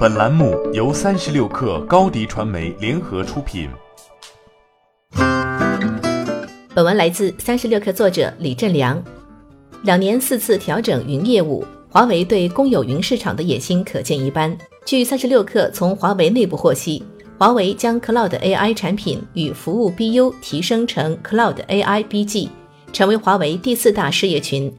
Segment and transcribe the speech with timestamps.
[0.00, 3.68] 本栏目由三十六氪高低传媒联合出品。
[6.74, 9.04] 本文来自三十六氪作者李振良。
[9.82, 14.56] 两年四次调整云业务，华为对公有云市场的野心可见一斑。
[14.86, 17.04] 据三十六氪从华为内部获悉，
[17.36, 22.48] 华为将 Cloud AI 产品与服务 BU 提升成 Cloud AI BG，
[22.90, 24.74] 成为华为第四大事业群。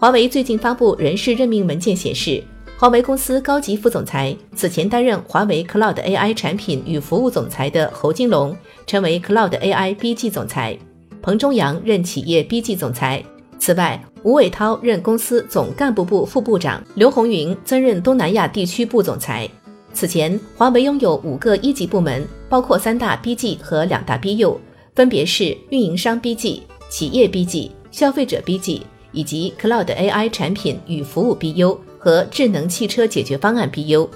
[0.00, 2.42] 华为最近发布人事任命文件显示。
[2.76, 10.76] 华为公司高级副总裁，此前担任华为 Cloud AI 产品与服务总裁的侯金龙，成为 Cloud AI BG 总裁；
[11.22, 13.22] 彭中阳任企业 BG 总裁。
[13.60, 19.48] 此外，吴伟涛任公司总干部部副部长，刘红云增任东南亚地区部总裁。
[19.92, 24.58] 此前，华为拥有五个一级部门，包括三大 BG 和两大 BU，
[24.96, 28.82] 分别是运营商 BG、企业 BG、消费者 BG，
[29.12, 31.78] 以及 Cloud AI 产品与服务 BU。
[32.04, 34.06] 和智能汽车解决方案 BU，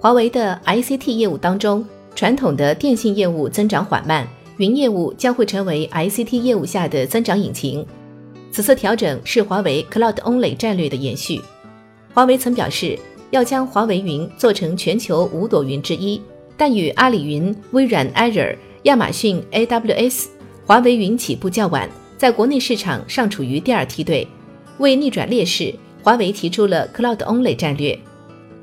[0.00, 7.84] 华为的 ICT 业务当中，传统的电信业务增长缓慢，云业务将会成为 ICT 业务下的增长引擎。
[8.50, 11.38] 此次调整是华为 Cloud Only 战略的延续。
[12.14, 12.98] 华为曾表示
[13.30, 16.18] 要将华为云做成全球五朵云之一，
[16.56, 20.28] 但与阿里云、微软 Azure、亚马逊 AWS、
[20.64, 24.26] 华为云起步较晚，在国内市场尚处于第二梯队，
[24.78, 25.74] 为逆转劣势。
[26.04, 27.98] 华为提出了 Cloud Only 战略。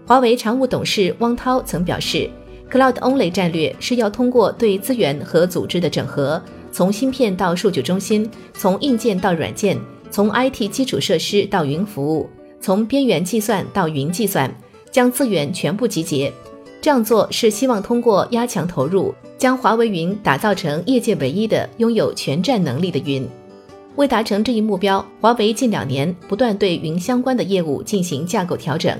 [0.06, 2.30] 华为常务董事汪涛曾表示
[2.70, 6.39] ，Cloud Only 战略是要通过对资源和组织的整合，
[6.72, 9.75] 从芯片到数据中心，从硬件到软件，
[10.11, 14.55] 从 IT 基础设施到云服务，从边缘计算到云计算，
[14.92, 16.31] 将资源全部集结。
[16.80, 23.28] 这样做是希望通过压强投入，将华为云打造成业界唯一的拥有全站能力的云。
[23.97, 28.98] 为达成这一目标，华为近两年不断对云相关的业务进行架构调整。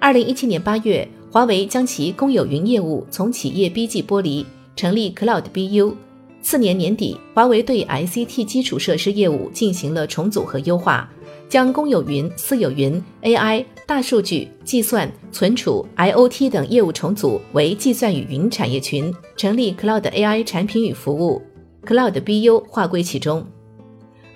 [0.00, 4.44] 二零一七年八月，华为将其公有云业务从企业 BG 剥离，
[4.76, 5.94] 成立 Cloud BU。
[6.42, 11.10] 次年年底，华为对 ICT 基础设施业务进行了重组和优化，
[11.48, 21.40] 将公有云、私有云、AI、大数据、计算、存储、IoT 等业务重组为计算与云产业群，成立 Cloud AI 产品与服务
[21.86, 23.46] ，Cloud BU 划归其中。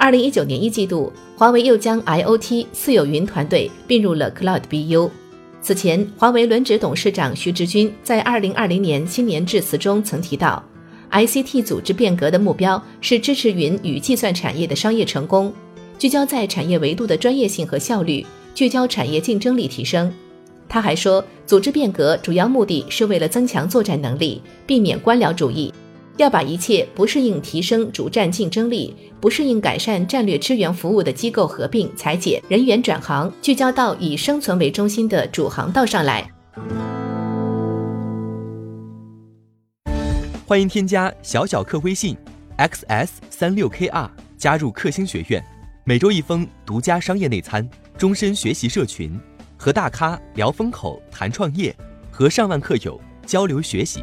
[0.01, 5.11] 二零一九年一季度，华为又将 IoT 私有云团队并入了 Cloud BU。
[5.61, 10.65] 此前，华为轮值董事长徐直军在二零二零年新年致辞中曾提到
[11.11, 15.53] ，ICT 组织变革的目标是支持云与计算产业的商业成功，
[15.99, 20.11] 聚焦在产业维度的专业性和效率，聚焦产业竞争力提升。
[20.69, 25.75] 他还说，组织变革主要目的是为了增强作战能力，避免官僚主义。
[26.19, 36.29] 要把一切不适应提升主战竞争力、不适应改善战略支援服务的机构合并裁减、人员转行，聚焦到以生存为中心的主航道上来。
[40.45, 42.17] 欢迎添加小小客微信
[42.59, 45.41] ，xs 三六 kr，加入克星学院，
[45.85, 49.17] 每周一封独家商业内参，终身学习社群，
[49.57, 51.73] 和大咖聊风口、谈创业，
[52.11, 54.03] 和上万客友交流学习。